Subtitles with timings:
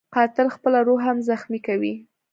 [0.15, 1.93] قاتل خپله روح هم زخمي کوي